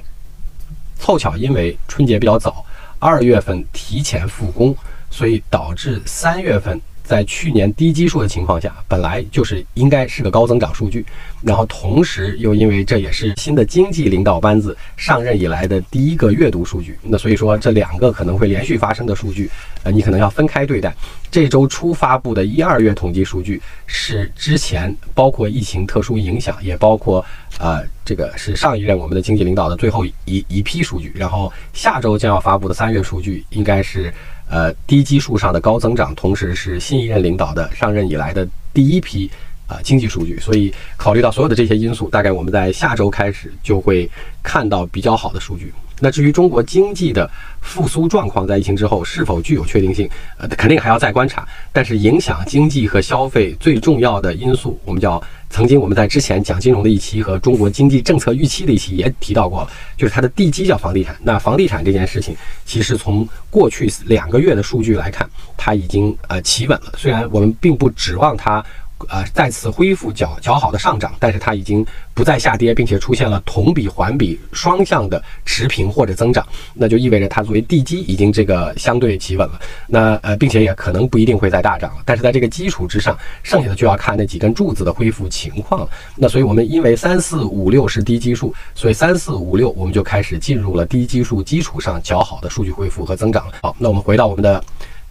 [0.99, 2.63] 凑巧因为春节比较早，
[2.99, 4.77] 二月份提前复工，
[5.09, 6.79] 所以导致三月份。
[7.03, 11.05] 在去年低基数的情况下，本来就是应该是个高增长数据，
[11.41, 19.49] 然后同时又因为这也是新的经济领导班子上任以来的第一个月度数据，那所以说这两个可能会连续发生的数据，
[19.83, 20.95] 呃，你可能要分开对待。
[21.29, 27.25] 这周初发布的一二月统计数据是之前包括疫情特殊影响，也包括
[27.59, 34.13] 呃这个是上一任我们的经济领导的最后一一批数据，然后下周将要发布的三月数据应该是。
[34.53, 39.27] 呃，低基数上的高增长，同时是新一任领导的上任以来的第一批
[39.65, 44.07] 啊经济数据，所以考虑到所有的这些因素，大概我们在下周开始就会
[44.43, 45.73] 看到比较好的数据。
[45.99, 47.29] 那至于中国经济的
[47.61, 51.47] 复苏状况，在疫情之后是否具有确定性，呃，肯定还要再观察。
[51.71, 55.21] 但是影响经济和消费最重要的因素，我们叫。
[55.49, 61.15] 曾经我们在之前讲金融的一期和中国经济政策预期的一期也提到过了，就是它的地基叫房地产。
[61.21, 66.93] 那房地产这件事情，其实从过去两个月的数据来看，它已经呃企稳了。
[66.97, 68.65] 虽然我们并不指望它。
[69.09, 79.59] 呃，再次恢复较较好的上涨，但是它已经不再下跌，并且出现了同比环比双向的持平或者增长，那就意味着它作为地基已经这个相对企稳了。
[79.87, 82.01] 那呃，并且也可能不一定会再大涨了。
[82.05, 85.89] 但是在这个基础之上，剩下的就要看那几根柱子的恢复情况了。
[86.15, 93.53] 那所以我们因为三四五六是低基数，所以三四五六我们就开始进入了低基数基础上较好的数据恢复和增长了。
[93.61, 94.63] 好，那我们回到我们的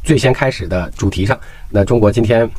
[0.03, 1.39] 最先开始的主题上。
[1.69, 2.51] 那中国今天。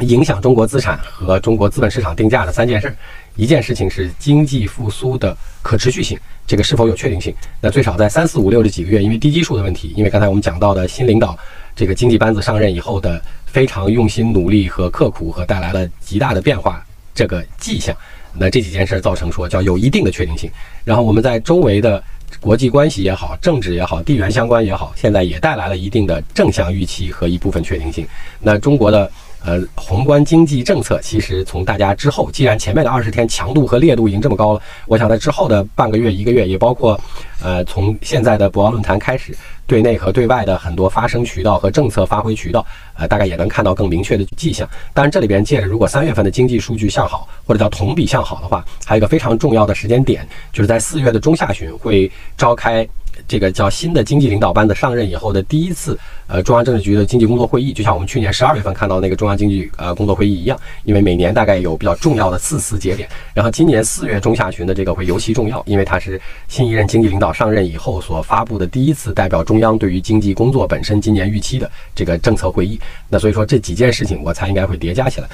[0.00, 2.96] 影响中国资产和中国资本市场定价的三件事儿，
[3.34, 7.34] 一件事情是经济复苏的可持续性，这个是否有确定性？
[7.60, 11.36] 那最少在三四五六这几个月，因为低基数的问题，因为刚才我们讲到的新领导
[11.74, 17.96] 这个经济班子上任以后的非常用心努力和刻苦和带来了极大的变化这个迹象，
[18.34, 20.48] 那这几件事儿造成说叫有一定的确定性。
[20.84, 22.00] 然后我们在周围的
[22.38, 28.06] 国际关系也好，政治也好，地缘相关也好，现在也带来了一定的正向预期和一部分确定性。
[28.38, 29.10] 那中国的。
[29.44, 37.00] 呃，宏观经济政策其实从大家之后，既然前面的二十天强度和烈度已经这么高了，我想在之后的半个月、一个月，也包括
[37.42, 44.68] 呃从现在的博鳌论坛开始，对内和对外的很多发声渠道和政策发挥渠道，呃，大概也能看到更明确的迹象。
[44.92, 52.86] 当然，这里边借着如果三月份的经济数据向好，或者叫同比向好的话，还有一个非常重要的时间点，就是在四月的中下旬会召开
[53.28, 72.80] 这个叫新的经济领导班子上任以后的第一次，呃，中央政治局的经济工作会议，就像我们去年十二月份看到那个中央经济呃工作会议一样，因为每年大概有比较重要的四次节点，然后今年四月中下旬的这个会尤其重要，因为它是新一任经济领导上任以后所发布的第一次代表中央对于经济工作本身今年预期的这个政策会议。
[73.10, 75.28] 那所以说这几件事情，我猜应该会叠加起来。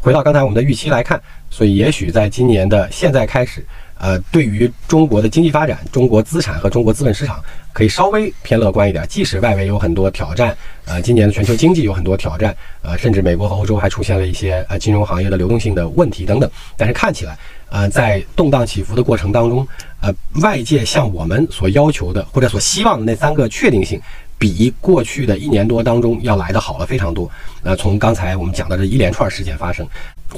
[0.00, 1.20] 回到刚才我们的预期来看，
[1.50, 3.62] 所以也许在今年的现在开始。
[3.98, 9.06] 呃，对于中国的经济发展、中国资产和中国资本市场，可以稍微偏乐观一点。
[9.08, 16.50] 即使外围有很多挑战，呃，今年的全球经济有很多挑战，呃，甚至美国和欧洲还出现了一些呃金融行业的流动性的问题等等。
[16.76, 17.38] 但是看起来，
[17.70, 19.66] 呃，在动荡起伏的过程当中，
[20.00, 24.00] 呃，外界向我们所要求的或者所希望的那三个确定性，
[24.38, 27.30] 比过去的一年多当中要来的好了非常多。
[27.62, 29.86] 那从刚才我们讲的这一连串事件发生。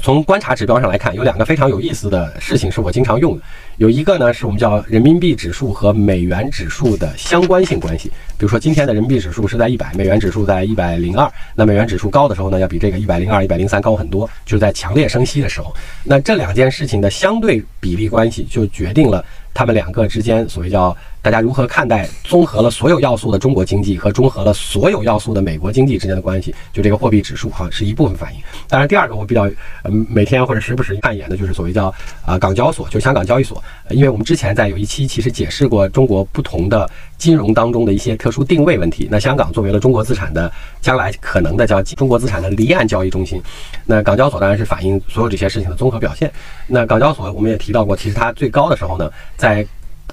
[0.01, 3.41] 从观察指标上来看，有两个非常有意思的事情是我经常用的。
[3.77, 8.07] 有一个呢，是我们叫人民币指数和美元指数的相关性关系。
[8.37, 11.29] 比如说，今天的人民币指数是在一百，美元指数在一百零二。
[11.55, 15.75] 那美元指数高的时候呢，要比这个一百零二、一百零三高很多，就是在强烈升息的时候。
[16.03, 19.25] 那这两件事情的相对比例关系，就决定了
[19.59, 26.55] 他们两个之间所谓叫大家如何看待综合了所有要素的中国经济和综合了所有要素的美国经济之间的关系。
[26.71, 28.39] 就这个货币指数哈，是一部分反应。
[28.69, 29.51] 当然，第二个我比较。
[29.83, 31.93] 嗯，每天或者时不时看一眼的，就是所谓叫
[32.25, 33.61] 啊港交所，就香港交易所。
[33.89, 39.09] 因为我们之前在有一期其实解释过中国不同的金融当中的一些特殊定位问题。
[39.11, 43.41] 那香港作为了中国资产的将来可能的叫中国资产的离岸交易中心，
[43.85, 46.31] 那港交所当然是反映所有这些事情的综合表现。
[46.67, 49.65] 那港交所我们也提到过，其实它最高的时候呢，在在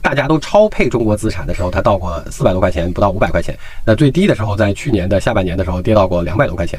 [0.02, 3.56] 大家都超配中国资产的时候，它到过四百多块钱，不到五百块钱。
[3.84, 6.78] 那最低的时候，在去年的下半年的时候，跌到过两百多块钱。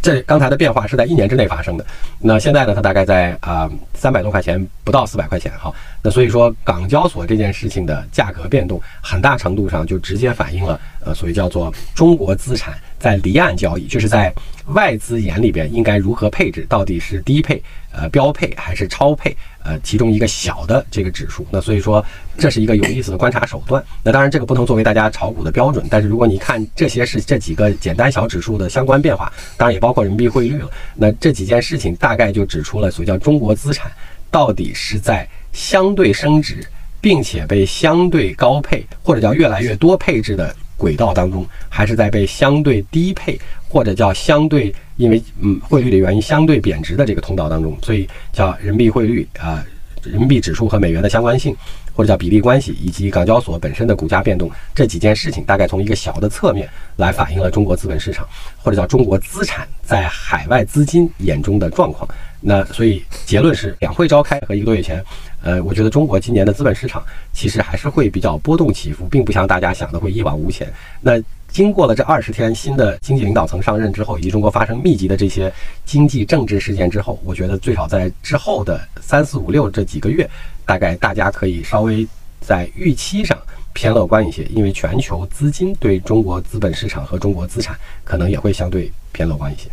[0.00, 1.84] 这刚才的变化是在一年之内发生的，
[2.20, 2.72] 那现在呢？
[2.72, 5.74] 它大概在啊三百多块钱，不到四百块钱哈。
[6.02, 14.32] 那所以说，港交所这件事情的价格变动，很大程度上就直接反映了呃，所谓叫做中国资产在离岸交易，就是在
[14.66, 17.60] 外资眼里边应该如何配置，到底是低配、
[17.92, 19.36] 呃标配还是超配？
[19.68, 22.02] 呃，其中一个小的这个指数，那所以说
[22.38, 23.84] 这是一个有意思的观察手段。
[24.02, 30.70] 那当然这个不能作为大家炒股的标准，但是如果你看这些是这几个简单小指数的相关变化，当然也包括人民币汇率了。
[30.94, 33.92] 那这几件事情大概就指出了所谓叫中国资产
[34.30, 36.66] 到底是在相对升值，
[36.98, 44.74] 并且被相对高配或者叫越来越多配置的轨道当中，还是在被相对低配或者叫相对。
[44.98, 49.64] 因为嗯汇率的原因相对贬值的这个通道当中，所以叫人民币汇率啊，
[50.02, 51.56] 人民币指数和美元的相关性，
[51.94, 58.26] 或者叫比例关系，以及港交所本身的股价变动这几件事情，大概从一个小的侧面来反映了中国资本市场
[58.56, 62.10] 或者叫中国资产在海外资金眼中的状况。
[62.40, 65.00] 那所以结论是，两会召开和一个多月前，
[65.44, 67.00] 呃，我觉得中国今年的资本市场
[67.32, 70.66] 其实还是会比较波动起伏，并不像大家想的会一往无前。
[71.00, 71.22] 那。
[71.48, 75.52] 经过了这二十天新的经济领导层上任之后，以及中国发生密集的这些
[75.84, 80.28] 经济政治事件之后，我觉得最少在之后的三四五六这几个月，
[80.64, 82.06] 大概大家可以稍微
[82.40, 83.36] 在预期上
[83.72, 89.68] 偏乐观一些，因为全球资金对中国资本市场和中国资产可能也会相对偏乐观一些。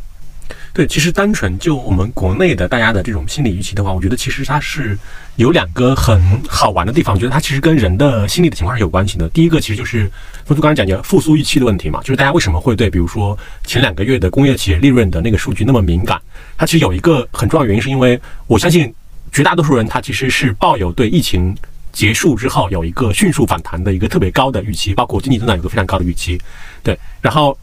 [0.76, 5.00] 对，其实单纯就我们国内的大家的这种心理预期的话，我觉得其实它是
[5.38, 7.16] 有两个很好玩的地方。
[7.16, 9.30] 我觉得它其实跟人的心理的情况是有关系的。
[9.30, 10.12] 第一个其实就是
[10.44, 16.22] 峰叔刚才讲的复苏预期的问题嘛，就是大家为什么会对比如说前两个月的工业企业利润的那个数据那么敏感？
[16.58, 18.94] 它其实有一个很重要原因，是因为我相信
[19.32, 21.56] 绝大多数人他其实是抱有对疫情
[21.94, 26.38] 结束之后有一个迅速反弹的一个特别高的预期，包括经济增长有个非常高的预期。
[26.84, 27.58] 对，然后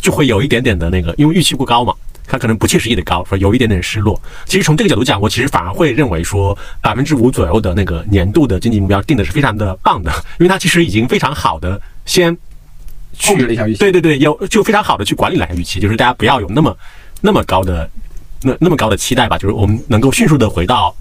[0.00, 1.92] 就会有一点点的那个，因为预期过高嘛。
[2.26, 4.20] 它可能不切实际的高，说有一点点失落。
[4.44, 12.36] 其实从这个角度讲，我其实反而会认为说百分之五左右的那个年度的经济目标定的是非常的棒的，因为它其实已经非常好的先
[13.24, 13.78] 控制了一下预期。
[13.78, 16.76] 对对对，有就非常好的去管理了预期，就是大家不要有那么
[17.20, 17.88] 那么高的
[18.42, 20.94] 那那么高的期待吧，就是我们能够迅速的回到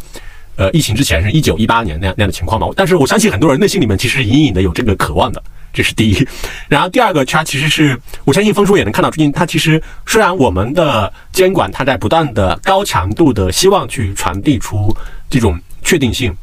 [0.55, 2.67] 呃疫情之前是一九一八年那样那样的情况嘛。
[2.75, 5.41] 但是我相信很多人内心里面其实隐隐的有这个渴望的。
[5.73, 6.27] 这是第一，
[6.69, 14.95] 然后第二个，它其实是我相信峰叔也能看到，最近它其实虽然我们的监管它在不断的高强度的希望去传递出
[15.29, 16.33] 这种确定性，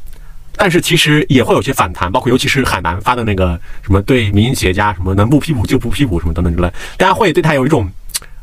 [0.55, 7.89] 但是其实也会有些反弹，包括尤其是海南发的那个什么对民营企业家什么能不批捕就不批捕什么等等之类，大家会对他有一种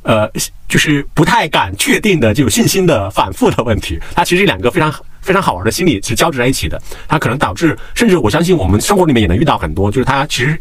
[0.02, 0.30] 呃
[0.68, 4.92] 就是不太敢确定的这种信心的反复的问题，它其实两个非常。
[5.22, 10.58] 非常好玩的心理是交织在一起的，它可能导致，甚至我相信我们生活里面也能遇到很多，就是他其实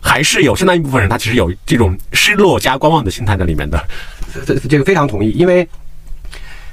[0.00, 3.80] 还是有相当一部分人，他其实有这种失落加观望的心态在里面的。
[4.44, 5.66] 这这个非常同意，因为，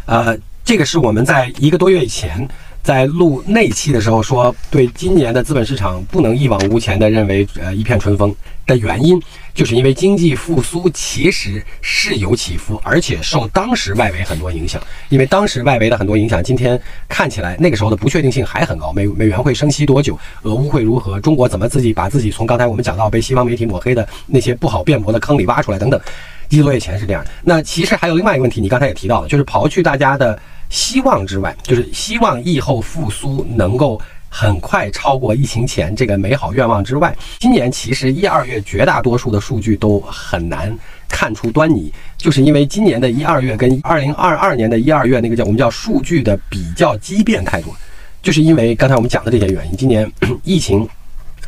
[0.07, 2.45] 呃，这个是我们在一个多月以前。
[2.87, 8.33] 在录那期的时候说，对今年的资本市场不能一往无前的认为呃一片春风
[8.65, 9.21] 的原因，
[9.53, 14.81] 就是因为经济复苏其实是有起伏，而且受当时外围很多影响。
[15.09, 25.99] 因为当时外围的很多影响，今天看起来那个时候的不确定性还很高，美美元会升息多久，俄乌会如何，中国怎么自己把自己从刚才我们讲到被西方媒体抹黑的那些不好辩驳的坑里挖出来等等。
[26.49, 27.23] 一个多月前是这样。
[27.43, 30.37] 那其实还有另外一个问题，你刚才也提到了，就是刨去大家的。
[30.69, 47.73] 希望之外，就是希望疫后复苏能够很快超过疫情前这个美好愿望之外，今年其实一二月绝大多数的数据都很难看出端倪，就是因为今年的一二月跟二零二二年的一二月那个叫我们叫数据的比较畸变太多，
[48.21, 50.11] 就是因为刚才我们讲的这些原因，今年
[50.43, 50.85] 疫情。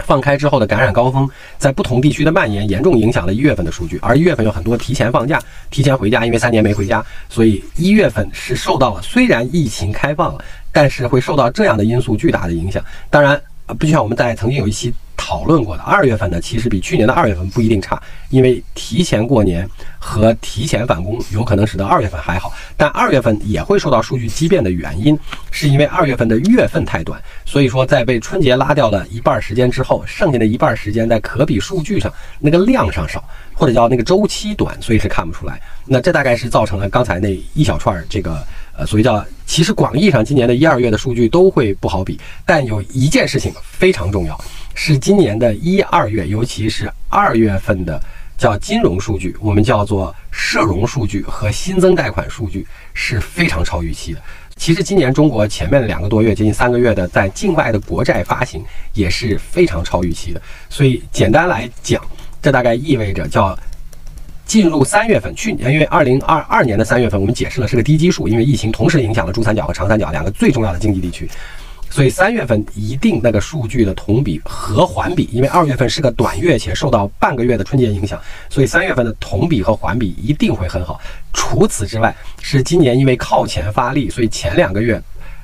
[0.06, 4.00] 放开之后的感染高峰，在不同地区的蔓延，严重影响了一月份的数据。
[4.02, 12.84] 而一月份有很多提前放假、提前回家，因为三年没回家，所以一月份是受到了虽然疫情开放了，但是会受到这样的因素巨大的影响。
[13.10, 14.92] 当然，啊不像我们在曾经有一期。
[15.22, 25.20] 讨论过的二月份呢，其实比去年的二月份不一定差，因为提前过年和提前返工有可能使得二月份还好，但二月份也会受到数据畸变的原因，
[25.52, 35.62] 是因为二月份的月份太短，所以说在被春节拉掉了一半时间之后，剩下的一半时间在可比数据上那个量上少，或者叫那个周期短，所以是看不出来。
[35.86, 38.42] 那这大概是造成了刚才那一小串这个
[38.80, 44.40] 呃，所以叫其实广义上今年的一二月的数据都会不好比，但有一件事情非常重要。
[44.74, 48.02] 是今年的一二月，尤其是二月份的
[48.38, 54.22] 叫金融数据，我们叫做社融数据和新增贷款数据是非常超预期的。
[54.56, 58.64] 其实今年中国前面两个多月，接近三个月的在境外的国债发行
[58.94, 60.42] 也是非常超预期的。
[60.70, 62.02] 所以简单来讲，
[62.42, 63.58] 这大概意味着叫
[64.50, 71.30] 进入三月份，去年因为二零二二年的三月份我们解释了是个低基数，因为疫情同时影响了珠三角和长三角两个最重要的经济地区。
[71.92, 81.00] 所以三月份一定那个数据的同比和环比，因为二月份是个短月且受到半个月的春节影响，所以三月份的同比和环比一定会很好。
[81.32, 85.00] 除此之外，是今年因为靠前发力，所以前两个月，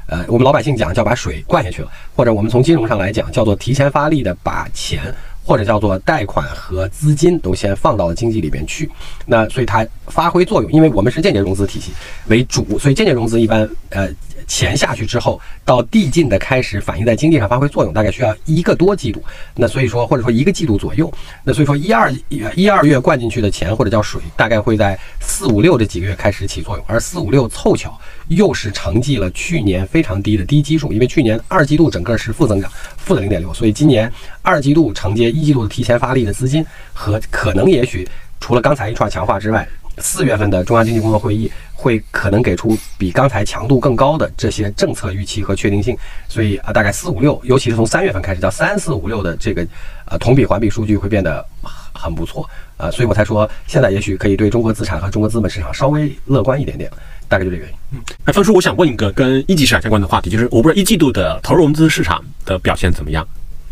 [0.08, 5.14] 呃，我们老百姓讲叫把水灌下去了，或者我们从金融上来讲叫做提前发力的把钱。
[5.46, 8.90] 或者叫做贷款和资金都先放到了经济里边去，
[9.28, 11.92] 那所以它发挥作用，因为我们是间接融资体系
[12.28, 14.10] 为主，所以间接融资一般呃
[14.48, 19.24] 钱下去之后，到递进的开始反映在经济上发挥作用，大概需要一个多季度。
[19.56, 21.12] 那所以说或者说一个季度左右，
[21.44, 22.12] 那所以说一二
[22.56, 27.96] 一二月灌进去的钱或者叫水，大概会在四五六这几个月开始起作用，而四五六凑巧
[28.30, 35.26] 又是承继了去年非常低的低基数，因为去年二季度整个是负增长，负的零点六，所以今年二季度承接。
[35.36, 38.08] 一季度的提前发力的资金和可能也许
[38.40, 49.66] 除了刚才一串强化之外，四月份的中央经济工作会议会可能给出比刚才强度更高的这些政策预期和确定性，所以啊，大概四五六，尤其是从三月份开始，叫三四五六的这个
[50.06, 51.46] 呃同比环比数据会变得
[51.94, 56.90] 很不错啊，所以我才说现在也许可以对中国资产和中国资本市场稍微乐观一点点，
[57.28, 57.76] 大概就这个原因。
[57.92, 63.26] 嗯，那方叔，我想问一个跟一级市场相关的话题，就是我不知道一季度的投融资市场的表现怎么样。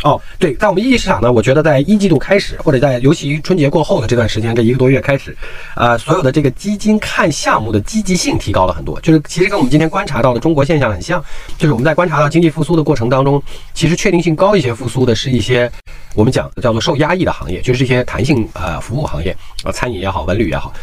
[0.04, 5.36] 哦，对，在我们一级市场呢，我觉得在一季度开始，或者在尤其春节过后的这段时间，这一个多月开始，
[5.76, 11.24] 呃，所有的这个基金看项目的积极性提高了很多，就是其实跟我们今天观察到的中国现象很像，
[11.58, 13.42] 就是我们在观察到经济复苏的过程当中，
[13.74, 15.72] 其实确定性高一些复苏的是一些
[16.16, 20.74] 我们讲的叫做受压抑的行业，就是一些弹性呃服务行业，呃，餐饮也好，文旅也好。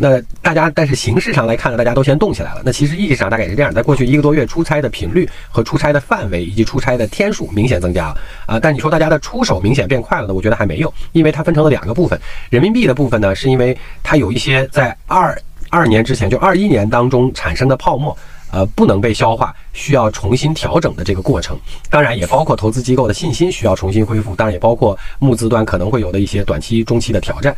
[0.00, 2.62] 那大家，但是形式上来看呢，大家都先动起来了。
[2.64, 8.60] 那其实意义上大概也是这样，在过去一个多月，出差的频率和出差的范围以及出差的天数明显增加了啊。
[8.60, 10.34] 但你说大家的出手明显变快了呢？
[10.34, 12.18] 我觉得还没有，因为它分成了两个部分。
[12.48, 15.36] 人民币的部分呢，是因为它有一些在二
[15.68, 18.16] 二年之前，就二一年当中产生的泡沫，
[18.52, 21.58] 呃，不能被消化，需要重新调整的这个过程。
[21.90, 27.54] 当然也包括投资机构的信心需要重新恢复，当然也包括募资端可能会有的一些短期、中期的挑战。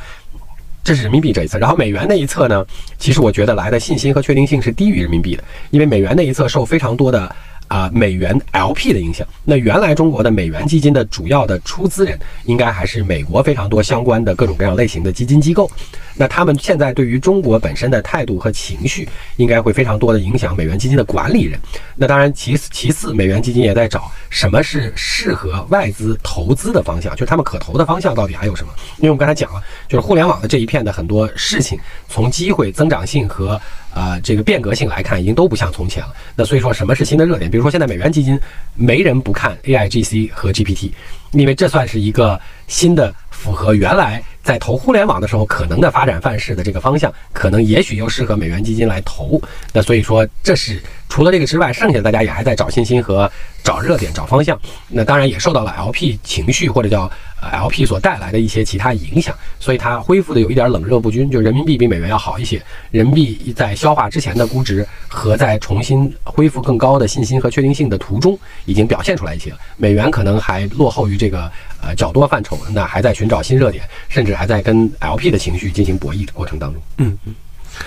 [0.83, 2.65] 这是人民币这一侧，然后美元那一侧呢？
[2.99, 7.35] 其实我觉得来的信心和确定性是低于人民币的，因为美元那一侧受非常多的。
[7.71, 9.25] 啊，美元 LP 的影响。
[9.45, 15.71] 那原来中国的美元基金的主要的出资人，应该还是美国非常多相关的各种各样类型的基金机构。
[16.21, 21.59] 那他们现在对于中国本身的态度和情绪，应该会非常多的影响美元基金的管理人。
[21.97, 28.73] 那当然，其次其次，美元基金也在找什么是适合外资投资的方向，就是他们可投的方向到底还有什么？
[28.99, 33.59] 因为我们刚才讲了，就是互联网的这一片的很多事情，从机会、增长性和。
[33.93, 36.15] 啊，这个变革性来看，已经都不像从前了。
[36.37, 37.51] 那所以说，什么是新的热点？
[37.51, 38.39] 比如说，现在美元基金
[38.77, 40.93] 没人不看 AIGC 和 GPT，
[41.33, 49.41] 因为这算是一个新的符合原来在投互联网的时候可能的发展范式的这个方向，可能也许又适合美元基金来投。
[49.73, 50.81] 那所以说，这是
[51.11, 53.31] 除了这个之外，剩下的大家也还在找信心和
[53.65, 54.59] 找热点、找方向。
[54.89, 57.11] 那当然也受到了 LP 情绪或者叫
[57.43, 62.63] LP 所带来的一些其他影响，所以它恢复的有一点冷热不均，就人民币比美元要好一些。
[62.93, 69.59] 人民币在消化之前的估值和在重新恢复更高的信心和确定性的途中，已经表现出来一些了。
[69.77, 71.51] 美元可能还落后于这个
[71.83, 76.81] 呃较多范畴，那还在寻找新热点，甚至还在跟 LP 的情绪进行博弈的过程当中。
[76.99, 77.35] 嗯嗯。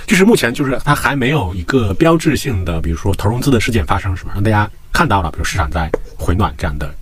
[0.06, 4.32] 就是目前就是它还没有一个标志性的，比如说投融资的事件发生，是吧？
[4.34, 6.94] 让大家看到了，比如市场在回暖这样的。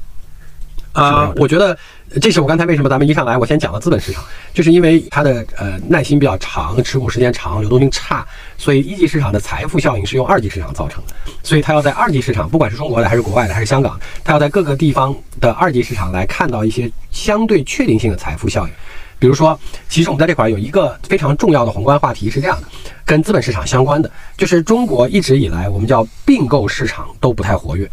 [0.94, 1.78] 啊，我觉得
[2.22, 4.22] 这是我刚才为什么咱们一上来我先讲了资本市场，
[4.54, 8.26] 就是因为它的呃耐心比较长，持股时间长，流动性差，
[8.58, 11.14] 所以一级市场的财富效应是用二级市场造成的，
[11.44, 18.74] 所以它要在二级市场，不管是中国的还是国外的还是香港，它要在各个地方的二级市场来看到一些相对确定性的财富效应。
[19.22, 19.58] 比如说，
[19.88, 22.68] 其实我们在这块有一个非常重要的宏观话题是这样的，
[23.06, 27.88] 跟资本市场相关的，就是中国一直以来我们叫并购市场都不太活跃。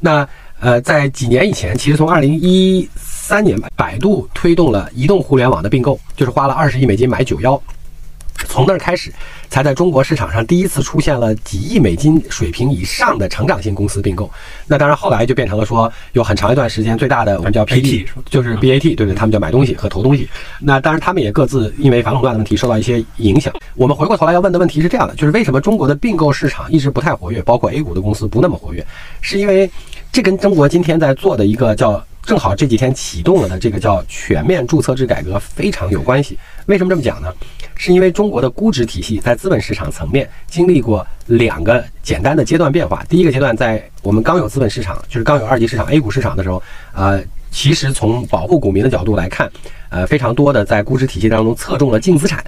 [0.00, 0.26] 那
[0.58, 7.62] 呃，在几年以前，其实从二零一三年，百度推动了移动互联网的并购，就是花了二十亿美金买九幺。
[8.46, 9.12] 从那儿开始，
[9.48, 14.30] 才在中国市场上第一次出现了几亿美金水平以上的成长性公司并购。
[14.66, 20.28] 那当然，后来就变成了说，有很长一段时间最大的我们叫 PT，就是 BAT，对不对，他们叫买东西和投东西。
[20.58, 23.52] 那当然，他们也各自因为反垄断的问题受到一些影响。
[23.76, 28.84] 我们回过头来要问的问题是这样的：就是为什么中国的并购市场一直不太活跃，包括 A 股的公司不那么活跃？
[29.20, 29.70] 是因为
[30.10, 36.38] 这跟中国今天在做的一个叫正好这几天启动了的这个叫全面注册制改革非常有关系。
[36.66, 37.32] 为什么这么讲呢？
[37.80, 43.02] 是因为中国的估值体系在资本市场层面经历过两个简单的阶段变化。
[43.08, 46.62] 第一个阶段，在我们刚有资本市场，就是刚有二级市场 A 股市场的时候，
[46.92, 49.50] 呃，其实从保护股民的角度来看，
[49.88, 52.44] 呃，非常多的在估值体系当中侧重了净资产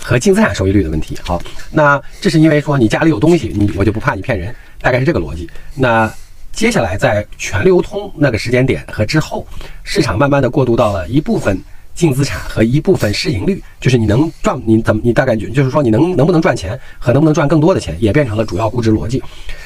[0.00, 1.18] 和净资产收益率的问题。
[1.20, 5.50] 好，那这是因为说你家里有东西，你我就不怕你骗人，大概是这个逻辑。
[5.74, 6.08] 那
[6.52, 9.44] 接下来在全流通那个时间点和之后，
[9.82, 11.60] 市场慢慢的过渡到了一部分。
[11.96, 19.20] 净资产和一部分市盈率，就是你能赚你怎么你大概就是说你能能不能赚钱和能不能赚更多的钱，也变成了主要估值逻辑。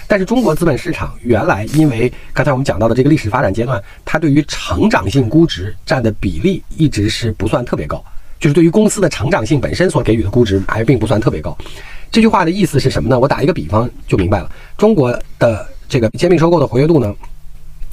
[0.06, 8.02] 但是中国资本市场原来因为刚才我们讲到的这个历史发展阶段，它对于成长性估值占的比例一直是不算特别高，
[8.38, 11.56] 就是对于公司的成长性本身所给予的估值还并不算特别高。
[12.12, 13.18] 这句话的意思是什么呢？
[13.18, 14.50] 我打一个比方就明白了。
[14.76, 17.12] 中国的这个兼并收购的活跃度呢？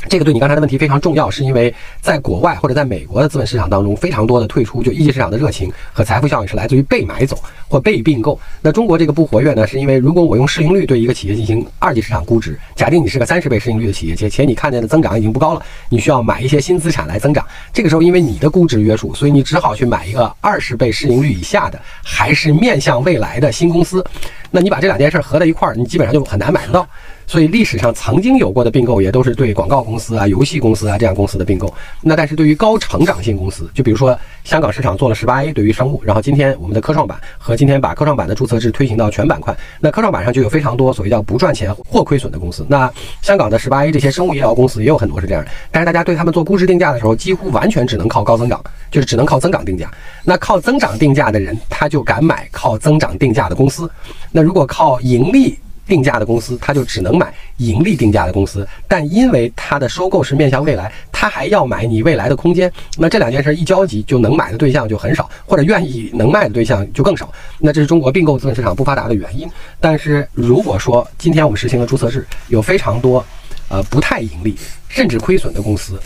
[0.10, 7.38] 这个对你刚才的问题非常重要，是因为在国外或者在美国的资本市场当中，非常多的退出，就一级市场的热情和财富效应是来自于被买走
[7.68, 8.40] 或被并购。
[8.62, 17.46] 那中国这个不活跃呢，是因为如果我用市盈率对一个企业进行二级市场估值，假定你是个三十倍市盈率的企业，且且你看见的增长已经不高了，你需要买一些新资产来增长。
[17.74, 24.06] 这个时候，因为你的估值约束，所以你只好去买一个二十倍市盈率以下的，还是面向未来的新公司。
[24.52, 26.88] 那你把这两件事合在一块儿，你基本上就很难买得到。
[27.28, 31.72] 所以历史上曾经有过的并购，也都是对广告公司啊、游戏公司啊这样公司的并购。
[32.02, 42.66] 那但是对于高成长性公司，就比如说香港市场做了十八 A，对于生物，然后今天我们的科创板和今天把科创板的注册制推行到全板块，那科创板上就有非常多所谓叫不赚钱或亏损的公司。
[42.70, 42.90] 那
[43.22, 49.92] 香港的十八 A 这些生物医疗公司也有很多是这样的，但是大家对他们做估值定价的时候，几乎完全只能靠高增长，就是只能靠增长定价。
[50.24, 53.90] 那靠增长定价的人，他就敢买靠增长定价的公司。
[54.32, 62.72] 那如果靠盈利，定价的公司，他就只能买盈利定价的公司，但因为它的收购是面向未来，他还要买你未来的空间。
[62.98, 67.32] 那这两件事一交集，就能买的对象就很少，或者愿意能卖的对象就更少。
[67.60, 69.50] 那这是中国并购资本市场不发达的原因。
[69.80, 73.24] 但是如果说今天我们实行了注册制，有非常多，
[73.70, 74.56] 呃，不太盈利
[74.90, 76.00] 甚至亏损的公司。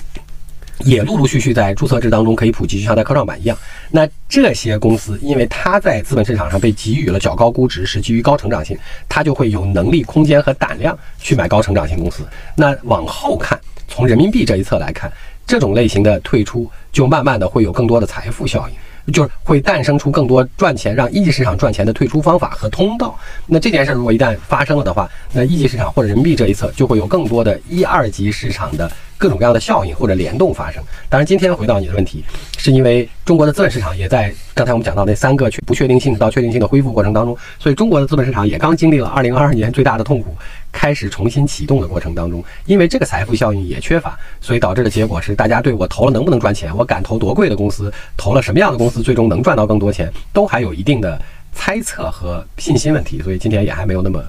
[0.84, 3.58] 也陆陆续续在注册制当中可以普及，就像在科创板一样。
[3.90, 8.78] 那这些公司，因为它在资本市场上被给予了较高估值，是基于高成长性，
[9.10, 12.24] 它就会有能力、空间和胆量去买高成长性公司。
[12.56, 15.12] 那往后看，从人民币这一侧来看，
[15.46, 23.18] 这种类型的退出，就慢慢的会有更多的财富效应，就是会诞生出更多赚钱、让一级市场赚钱的退出方法和通道。
[23.48, 28.90] 那这件事如果一旦发生了的话，那一级市场或者人民币这一侧就会有更多的一二级市场的。
[29.22, 30.84] 各种各样的效应或者联动发生。
[31.08, 32.26] 当然，今天回到你的问题，
[32.58, 40.36] 是因为中国的资本市场也在刚才我们讲到那三个确不确定性到确定性的恢复过程当中，所以中国的资本市场也刚经历了二零二二年最大的痛苦，
[40.72, 42.44] 开始重新启动的过程当中。
[42.66, 51.22] 因为这个财富效应也缺乏，所以导致的结果是，大家对我投了能不能赚钱，我敢投多贵的公司，投了什么样的公司最终能赚到更多钱，都还有一定的
[51.54, 53.22] 猜测和信心问题。
[53.22, 54.24] 所以今天也还没有那么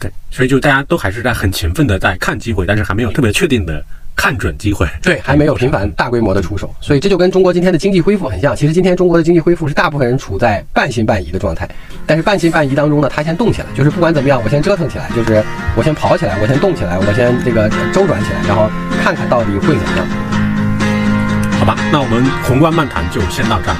[0.00, 3.84] 对，所以就大家都还是在很勤奋的在看机会，但是还没有特别确定的。
[4.16, 4.86] 看准机会。
[5.02, 8.54] 对，还没有频繁大规模的出手，所以这就跟中国今天的经济恢复很像。
[8.54, 11.68] 其实今天中国的经济恢复是大部分人处在半信半疑的状态，
[12.06, 15.42] 但是半信半疑当中呢，他先动起来，就是不管怎么样，我先折腾起来，就是
[15.76, 18.70] 我先跑起来，我先动起来，我先这个周转起来，然后
[19.02, 20.06] 看看到底会怎么样。
[21.58, 23.76] 好吧，那我们宏观漫谈就先到这儿。